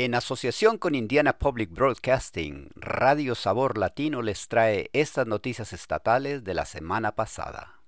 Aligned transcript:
En 0.00 0.14
asociación 0.14 0.78
con 0.78 0.94
Indiana 0.94 1.38
Public 1.38 1.70
Broadcasting, 1.70 2.70
Radio 2.76 3.34
Sabor 3.34 3.76
Latino 3.76 4.22
les 4.22 4.46
trae 4.46 4.90
estas 4.92 5.26
noticias 5.26 5.72
estatales 5.72 6.44
de 6.44 6.54
la 6.54 6.66
semana 6.66 7.16
pasada. 7.16 7.82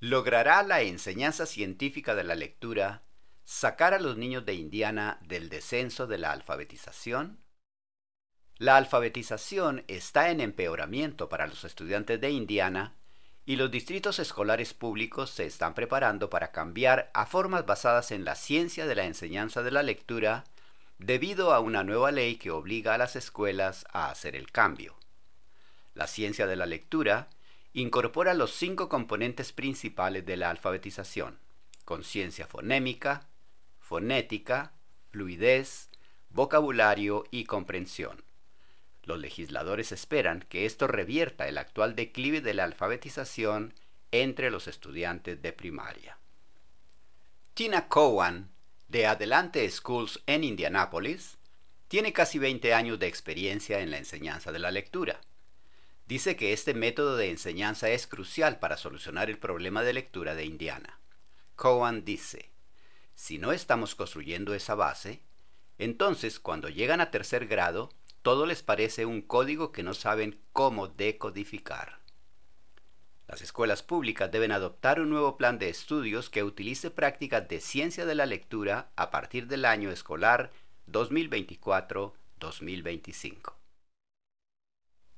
¿Logrará 0.00 0.64
la 0.64 0.82
enseñanza 0.82 1.46
científica 1.46 2.16
de 2.16 2.24
la 2.24 2.34
lectura 2.34 3.04
sacar 3.44 3.94
a 3.94 4.00
los 4.00 4.16
niños 4.16 4.44
de 4.46 4.54
Indiana 4.54 5.20
del 5.22 5.48
descenso 5.48 6.08
de 6.08 6.18
la 6.18 6.32
alfabetización? 6.32 7.38
La 8.58 8.76
alfabetización 8.76 9.84
está 9.86 10.30
en 10.30 10.40
empeoramiento 10.40 11.28
para 11.28 11.46
los 11.46 11.62
estudiantes 11.62 12.20
de 12.20 12.30
Indiana 12.30 12.96
y 13.46 13.54
los 13.54 13.70
distritos 13.70 14.18
escolares 14.18 14.74
públicos 14.74 15.30
se 15.30 15.46
están 15.46 15.74
preparando 15.74 16.30
para 16.30 16.50
cambiar 16.50 17.12
a 17.14 17.26
formas 17.26 17.64
basadas 17.64 18.10
en 18.10 18.24
la 18.24 18.34
ciencia 18.34 18.86
de 18.86 18.96
la 18.96 19.04
enseñanza 19.04 19.62
de 19.62 19.70
la 19.70 19.84
lectura 19.84 20.42
debido 21.04 21.52
a 21.52 21.60
una 21.60 21.84
nueva 21.84 22.10
ley 22.12 22.36
que 22.36 22.50
obliga 22.50 22.94
a 22.94 22.98
las 22.98 23.14
escuelas 23.14 23.84
a 23.92 24.08
hacer 24.10 24.34
el 24.34 24.50
cambio. 24.50 24.96
La 25.92 26.06
ciencia 26.06 26.46
de 26.46 26.56
la 26.56 26.64
lectura 26.64 27.28
incorpora 27.74 28.32
los 28.32 28.52
cinco 28.52 28.88
componentes 28.88 29.52
principales 29.52 30.24
de 30.24 30.38
la 30.38 30.48
alfabetización, 30.48 31.38
conciencia 31.84 32.46
fonémica, 32.46 33.28
fonética, 33.80 34.72
fluidez, 35.10 35.90
vocabulario 36.30 37.24
y 37.30 37.44
comprensión. 37.44 38.24
Los 39.02 39.18
legisladores 39.18 39.92
esperan 39.92 40.46
que 40.48 40.64
esto 40.64 40.86
revierta 40.86 41.46
el 41.46 41.58
actual 41.58 41.96
declive 41.96 42.40
de 42.40 42.54
la 42.54 42.64
alfabetización 42.64 43.74
entre 44.10 44.50
los 44.50 44.68
estudiantes 44.68 45.42
de 45.42 45.52
primaria. 45.52 46.16
Tina 47.52 47.88
Cowan 47.88 48.53
de 48.94 49.08
Adelante 49.08 49.68
Schools 49.68 50.22
en 50.24 50.44
Indianápolis, 50.44 51.36
tiene 51.88 52.12
casi 52.12 52.38
20 52.38 52.74
años 52.74 53.00
de 53.00 53.08
experiencia 53.08 53.80
en 53.80 53.90
la 53.90 53.98
enseñanza 53.98 54.52
de 54.52 54.60
la 54.60 54.70
lectura. 54.70 55.20
Dice 56.06 56.36
que 56.36 56.52
este 56.52 56.74
método 56.74 57.16
de 57.16 57.28
enseñanza 57.28 57.90
es 57.90 58.06
crucial 58.06 58.60
para 58.60 58.76
solucionar 58.76 59.30
el 59.30 59.38
problema 59.40 59.82
de 59.82 59.94
lectura 59.94 60.36
de 60.36 60.44
Indiana. 60.44 61.00
Cohen 61.56 62.04
dice, 62.04 62.52
si 63.16 63.38
no 63.38 63.50
estamos 63.50 63.96
construyendo 63.96 64.54
esa 64.54 64.76
base, 64.76 65.24
entonces 65.76 66.38
cuando 66.38 66.68
llegan 66.68 67.00
a 67.00 67.10
tercer 67.10 67.48
grado, 67.48 67.92
todo 68.22 68.46
les 68.46 68.62
parece 68.62 69.06
un 69.06 69.22
código 69.22 69.72
que 69.72 69.82
no 69.82 69.94
saben 69.94 70.40
cómo 70.52 70.86
decodificar. 70.86 71.98
Las 73.26 73.40
escuelas 73.40 73.82
públicas 73.82 74.30
deben 74.30 74.52
adoptar 74.52 75.00
un 75.00 75.08
nuevo 75.10 75.36
plan 75.36 75.58
de 75.58 75.70
estudios 75.70 76.28
que 76.28 76.42
utilice 76.42 76.90
prácticas 76.90 77.48
de 77.48 77.60
ciencia 77.60 78.04
de 78.04 78.14
la 78.14 78.26
lectura 78.26 78.90
a 78.96 79.10
partir 79.10 79.46
del 79.46 79.64
año 79.64 79.90
escolar 79.90 80.50
2024-2025. 80.90 83.54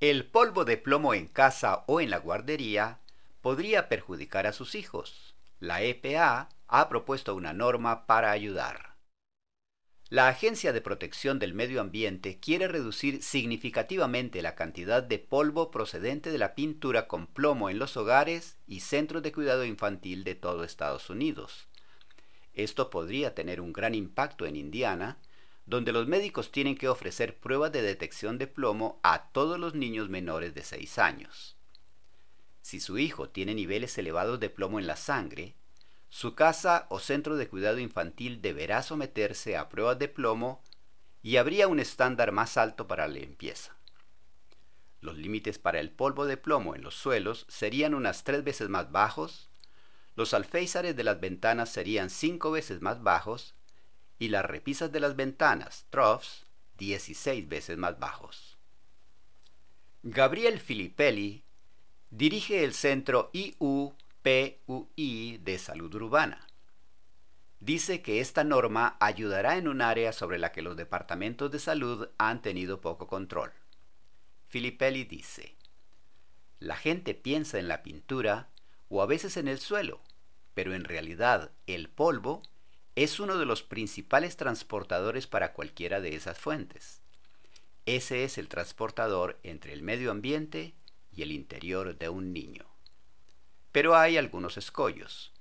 El 0.00 0.26
polvo 0.26 0.64
de 0.64 0.76
plomo 0.76 1.12
en 1.12 1.26
casa 1.26 1.82
o 1.88 2.00
en 2.00 2.10
la 2.10 2.18
guardería 2.18 3.00
podría 3.40 3.88
perjudicar 3.88 4.46
a 4.46 4.52
sus 4.52 4.76
hijos. 4.76 5.34
La 5.58 5.82
EPA 5.82 6.50
ha 6.68 6.88
propuesto 6.88 7.34
una 7.34 7.52
norma 7.52 8.06
para 8.06 8.30
ayudar. 8.30 8.87
La 10.10 10.28
Agencia 10.28 10.72
de 10.72 10.80
Protección 10.80 11.38
del 11.38 11.52
Medio 11.52 11.82
Ambiente 11.82 12.38
quiere 12.40 12.66
reducir 12.66 13.22
significativamente 13.22 14.40
la 14.40 14.54
cantidad 14.54 15.02
de 15.02 15.18
polvo 15.18 15.70
procedente 15.70 16.30
de 16.32 16.38
la 16.38 16.54
pintura 16.54 17.06
con 17.06 17.26
plomo 17.26 17.68
en 17.68 17.78
los 17.78 17.94
hogares 17.98 18.56
y 18.66 18.80
centros 18.80 19.22
de 19.22 19.32
cuidado 19.32 19.66
infantil 19.66 20.24
de 20.24 20.34
todo 20.34 20.64
Estados 20.64 21.10
Unidos. 21.10 21.66
Esto 22.54 22.88
podría 22.88 23.34
tener 23.34 23.60
un 23.60 23.74
gran 23.74 23.94
impacto 23.94 24.46
en 24.46 24.56
Indiana, 24.56 25.18
donde 25.66 25.92
los 25.92 26.06
médicos 26.06 26.52
tienen 26.52 26.78
que 26.78 26.88
ofrecer 26.88 27.36
pruebas 27.36 27.72
de 27.72 27.82
detección 27.82 28.38
de 28.38 28.46
plomo 28.46 29.00
a 29.02 29.30
todos 29.32 29.60
los 29.60 29.74
niños 29.74 30.08
menores 30.08 30.54
de 30.54 30.62
6 30.62 30.98
años. 30.98 31.58
Si 32.62 32.80
su 32.80 32.96
hijo 32.96 33.28
tiene 33.28 33.54
niveles 33.54 33.98
elevados 33.98 34.40
de 34.40 34.48
plomo 34.48 34.78
en 34.78 34.86
la 34.86 34.96
sangre, 34.96 35.54
su 36.08 36.34
casa 36.34 36.86
o 36.88 36.98
centro 36.98 37.36
de 37.36 37.48
cuidado 37.48 37.78
infantil 37.78 38.40
deberá 38.40 38.82
someterse 38.82 39.56
a 39.56 39.68
pruebas 39.68 39.98
de 39.98 40.08
plomo 40.08 40.62
y 41.22 41.36
habría 41.36 41.68
un 41.68 41.80
estándar 41.80 42.32
más 42.32 42.56
alto 42.56 42.86
para 42.86 43.06
la 43.06 43.14
limpieza. 43.14 43.76
Los 45.00 45.16
límites 45.16 45.58
para 45.58 45.80
el 45.80 45.90
polvo 45.90 46.26
de 46.26 46.36
plomo 46.36 46.74
en 46.74 46.82
los 46.82 46.94
suelos 46.94 47.46
serían 47.48 47.94
unas 47.94 48.24
tres 48.24 48.42
veces 48.42 48.68
más 48.68 48.90
bajos, 48.90 49.48
los 50.16 50.34
alféizares 50.34 50.96
de 50.96 51.04
las 51.04 51.20
ventanas 51.20 51.68
serían 51.68 52.10
cinco 52.10 52.50
veces 52.50 52.80
más 52.80 53.02
bajos 53.02 53.54
y 54.18 54.28
las 54.28 54.44
repisas 54.44 54.90
de 54.90 54.98
las 54.98 55.14
ventanas, 55.14 55.86
troughs, 55.90 56.46
16 56.78 57.48
veces 57.48 57.76
más 57.76 57.98
bajos. 57.98 58.58
Gabriel 60.02 60.58
Filippelli 60.58 61.44
dirige 62.10 62.64
el 62.64 62.74
centro 62.74 63.30
IU 63.32 63.94
PUI 64.22 65.38
de 65.38 65.58
Salud 65.58 65.94
Urbana. 65.94 66.46
Dice 67.60 68.02
que 68.02 68.20
esta 68.20 68.44
norma 68.44 68.96
ayudará 69.00 69.56
en 69.56 69.68
un 69.68 69.80
área 69.80 70.12
sobre 70.12 70.38
la 70.38 70.52
que 70.52 70.62
los 70.62 70.76
departamentos 70.76 71.50
de 71.50 71.58
salud 71.58 72.08
han 72.18 72.42
tenido 72.42 72.80
poco 72.80 73.06
control. 73.06 73.52
Filippelli 74.46 75.04
dice, 75.04 75.56
la 76.60 76.76
gente 76.76 77.14
piensa 77.14 77.58
en 77.58 77.68
la 77.68 77.82
pintura 77.82 78.48
o 78.88 79.02
a 79.02 79.06
veces 79.06 79.36
en 79.36 79.48
el 79.48 79.58
suelo, 79.58 80.00
pero 80.54 80.74
en 80.74 80.84
realidad 80.84 81.52
el 81.66 81.88
polvo 81.88 82.42
es 82.96 83.20
uno 83.20 83.38
de 83.38 83.46
los 83.46 83.62
principales 83.62 84.36
transportadores 84.36 85.26
para 85.26 85.52
cualquiera 85.52 86.00
de 86.00 86.16
esas 86.16 86.38
fuentes. 86.38 87.00
Ese 87.86 88.24
es 88.24 88.38
el 88.38 88.48
transportador 88.48 89.38
entre 89.42 89.72
el 89.72 89.82
medio 89.82 90.10
ambiente 90.10 90.74
y 91.12 91.22
el 91.22 91.32
interior 91.32 91.96
de 91.96 92.08
un 92.08 92.32
niño. 92.32 92.67
Pero 93.72 93.96
hay 93.96 94.16
algunos 94.16 94.56
escollos. 94.56 95.32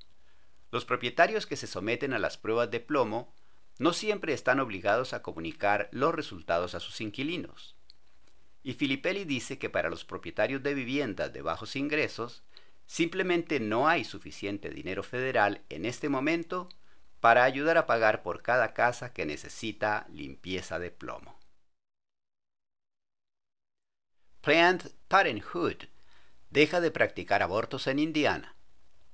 Los 0.71 0.85
propietarios 0.85 1.45
que 1.45 1.55
se 1.55 1.67
someten 1.67 2.13
a 2.13 2.19
las 2.19 2.37
pruebas 2.37 2.69
de 2.71 2.79
plomo 2.79 3.33
no 3.79 3.93
siempre 3.93 4.33
están 4.33 4.59
obligados 4.59 5.13
a 5.13 5.21
comunicar 5.21 5.87
los 5.91 6.13
resultados 6.13 6.75
a 6.75 6.79
sus 6.79 6.99
inquilinos. 7.01 7.75
Y 8.63 8.73
Filippelli 8.73 9.23
dice 9.23 9.57
que 9.57 9.69
para 9.69 9.89
los 9.89 10.03
propietarios 10.03 10.61
de 10.63 10.73
viviendas 10.73 11.31
de 11.31 11.41
bajos 11.41 11.75
ingresos, 11.75 12.43
simplemente 12.85 13.59
no 13.59 13.87
hay 13.87 14.03
suficiente 14.03 14.69
dinero 14.69 15.03
federal 15.03 15.61
en 15.69 15.85
este 15.85 16.09
momento 16.09 16.67
para 17.19 17.43
ayudar 17.43 17.77
a 17.77 17.87
pagar 17.87 18.23
por 18.23 18.41
cada 18.41 18.73
casa 18.73 19.13
que 19.13 19.25
necesita 19.25 20.05
limpieza 20.09 20.79
de 20.79 20.91
plomo. 20.91 21.37
Planned 24.41 24.91
Parenthood 25.07 25.85
deja 26.49 26.81
de 26.81 26.91
practicar 26.91 27.43
abortos 27.43 27.87
en 27.87 27.99
Indiana. 27.99 28.55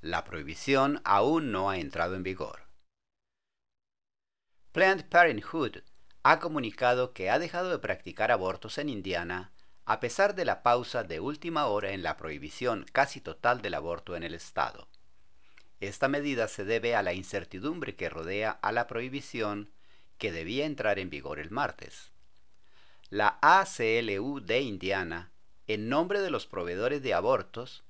La 0.02 0.24
prohibición 0.24 1.02
aún 1.04 1.52
no 1.52 1.70
ha 1.70 1.78
entrado 1.78 2.16
en 2.16 2.24
vigor. 2.24 2.68
Planned 4.72 5.06
Parenthood 5.10 5.84
ha 6.24 6.40
comunicado 6.40 7.14
que 7.14 7.30
ha 7.30 7.40
dejado 7.40 7.70
de 7.70 7.80
practicar 7.80 8.32
abortos 8.32 8.78
en 8.78 8.90
Indiana 8.90 9.52
a 9.86 10.00
pesar 10.00 10.36
de 10.36 10.46
la 10.46 10.64
pausa 10.64 11.04
de 11.04 11.20
última 11.20 11.66
hora 11.66 11.92
en 11.92 12.04
la 12.04 12.16
prohibición 12.16 12.86
casi 12.92 13.20
total 13.20 13.62
del 13.62 13.74
aborto 13.74 14.16
en 14.16 14.24
el 14.24 14.34
estado. 14.34 14.88
Esta 15.82 16.08
medida 16.08 16.48
se 16.48 16.64
debe 16.64 16.96
a 16.96 17.04
la 17.04 17.14
incertidumbre 17.14 17.96
que 17.96 18.10
rodea 18.10 18.52
a 18.52 18.72
la 18.72 18.88
prohibición 18.88 19.74
que 20.18 20.32
debía 20.32 20.66
entrar 20.66 21.00
en 21.00 21.10
vigor 21.10 21.40
el 21.40 21.52
martes. 21.52 22.12
La 23.10 23.38
ACLU 23.42 24.40
de 24.40 24.62
Indiana 24.62 25.33
en 25.68 25.90
nombre 25.90 26.22
de 26.22 26.30
los 26.30 26.46
proveedores 26.46 27.02
de 27.02 27.14
abortos, 27.14 27.84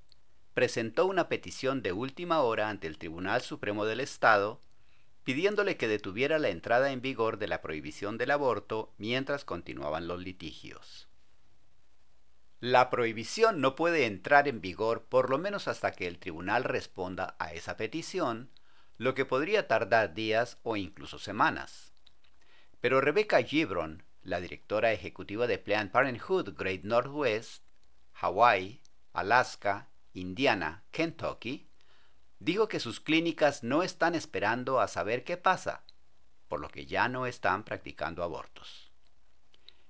presentó 0.53 1.06
una 1.06 1.29
petición 1.29 1.81
de 1.81 1.91
última 1.91 2.41
hora 2.41 2.69
ante 2.69 2.88
el 2.88 2.97
Tribunal 2.97 3.41
Supremo 3.41 3.85
del 3.85 4.00
Estado 4.00 4.61
pidiéndole 5.23 5.78
que 5.78 5.88
detuviera 5.88 6.38
la 6.38 6.50
entrada 6.50 6.91
en 6.91 7.01
vigor 7.01 7.38
de 7.38 7.47
la 7.47 7.61
prohibición 7.61 8.17
del 8.17 8.31
aborto 8.31 8.93
mientras 8.97 9.46
continuaban 9.46 10.08
los 10.08 10.22
litigios. 10.22 11.08
La 12.59 12.90
prohibición 12.90 13.61
no 13.61 13.76
puede 13.76 14.05
entrar 14.05 14.47
en 14.47 14.61
vigor 14.61 15.03
por 15.03 15.29
lo 15.29 15.37
menos 15.37 15.67
hasta 15.67 15.91
que 15.91 16.08
el 16.08 16.19
tribunal 16.19 16.64
responda 16.64 17.35
a 17.40 17.53
esa 17.53 17.78
petición, 17.78 18.49
lo 18.97 19.16
que 19.16 19.26
podría 19.26 19.67
tardar 19.67 20.14
días 20.14 20.58
o 20.64 20.78
incluso 20.78 21.19
semanas. 21.19 21.93
Pero 22.79 23.02
Rebecca 23.02 23.41
Gibron, 23.41 24.03
la 24.23 24.40
directora 24.40 24.91
ejecutiva 24.91 25.47
de 25.47 25.58
Planned 25.58 25.91
Parenthood 25.91 26.55
Great 26.58 26.84
Northwest, 26.84 27.64
Hawaii, 28.14 28.81
Alaska, 29.11 29.90
Indiana, 30.14 30.84
Kentucky, 30.91 31.67
dijo 32.40 32.67
que 32.67 32.79
sus 32.79 32.99
clínicas 32.99 33.64
no 33.64 33.84
están 33.84 34.16
esperando 34.16 34.79
a 34.79 34.87
saber 34.87 35.23
qué 35.23 35.37
pasa, 35.37 35.84
por 36.47 36.59
lo 36.59 36.70
que 36.70 36.85
ya 36.85 37.08
no 37.09 37.25
están 37.25 37.64
practicando 37.64 38.23
abortos. 38.23 38.91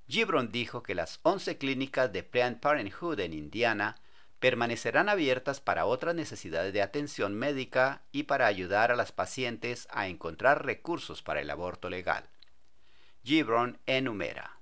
Gibron 0.07 0.51
dijo 0.51 0.83
que 0.83 0.95
las 0.95 1.19
11 1.23 1.57
clínicas 1.57 2.11
de 2.11 2.23
Planned 2.23 2.59
Parenthood 2.59 3.19
en 3.19 3.33
Indiana 3.33 3.95
permanecerán 4.39 5.07
abiertas 5.07 5.61
para 5.61 5.85
otras 5.85 6.15
necesidades 6.15 6.73
de 6.73 6.81
atención 6.81 7.33
médica 7.33 8.01
y 8.11 8.23
para 8.23 8.45
ayudar 8.45 8.91
a 8.91 8.95
las 8.95 9.13
pacientes 9.13 9.87
a 9.89 10.07
encontrar 10.07 10.65
recursos 10.65 11.21
para 11.21 11.39
el 11.39 11.49
aborto 11.49 11.89
legal. 11.89 12.29
Gibron 13.25 13.79
enumera. 13.85 14.59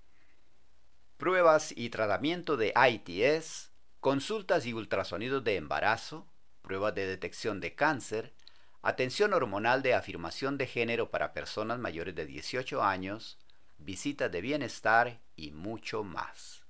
Pruebas 1.18 1.74
y 1.75 1.90
tratamiento 1.90 2.58
de 2.58 2.72
ITS, 2.75 3.72
consultas 4.00 4.68
y 4.68 4.74
ultrasonidos 4.74 5.44
de 5.44 5.56
embarazo, 5.56 6.28
pruebas 6.62 6.94
de 6.94 7.08
detección 7.08 7.60
de 7.60 7.74
cáncer, 7.74 8.36
atención 8.84 9.34
hormonal 9.34 9.81
de 9.81 9.96
afirmación 9.96 10.60
de 10.60 10.68
género 10.68 11.10
para 11.10 11.34
personas 11.34 11.80
mayores 11.80 12.13
de 12.13 12.28
18 12.28 12.84
años, 12.84 13.40
visitas 13.80 14.31
de 14.31 14.42
bienestar 14.42 15.22
y 15.36 15.50
mucho 15.50 16.04
más. 16.04 16.63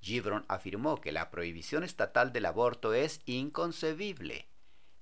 Gibron 0.00 0.44
afirmó 0.46 1.00
que 1.00 1.10
la 1.10 1.32
prohibición 1.32 1.82
estatal 1.82 2.32
del 2.32 2.46
aborto 2.46 2.94
es 2.94 3.22
inconcebible 3.26 4.46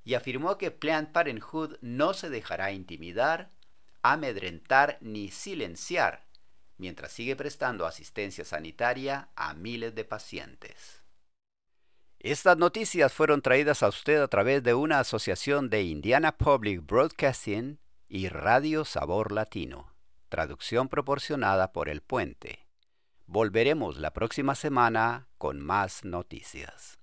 y 0.02 0.14
afirmó 0.14 0.56
que 0.56 0.70
Planned 0.70 1.12
Parenthood 1.12 1.76
no 1.82 2.14
se 2.14 2.30
dejará 2.30 2.72
intimidar, 2.72 3.50
amedrentar 4.02 4.98
ni 5.00 5.30
silenciar 5.30 6.26
mientras 6.78 7.12
sigue 7.12 7.36
prestando 7.36 7.86
asistencia 7.86 8.44
sanitaria 8.44 9.28
a 9.34 9.54
miles 9.54 9.94
de 9.94 10.04
pacientes. 10.04 11.02
Estas 12.18 12.56
noticias 12.56 13.12
fueron 13.12 13.42
traídas 13.42 13.82
a 13.82 13.88
usted 13.88 14.20
a 14.20 14.28
través 14.28 14.62
de 14.62 14.74
una 14.74 15.00
asociación 15.00 15.70
de 15.70 15.82
Indiana 15.82 16.36
Public 16.36 16.84
Broadcasting 16.84 17.78
y 18.08 18.28
Radio 18.28 18.84
Sabor 18.84 19.32
Latino, 19.32 19.94
traducción 20.28 20.88
proporcionada 20.88 21.72
por 21.72 21.88
El 21.88 22.00
Puente. 22.00 22.66
Volveremos 23.26 23.98
la 23.98 24.12
próxima 24.12 24.54
semana 24.54 25.28
con 25.38 25.60
más 25.60 26.04
noticias. 26.04 26.98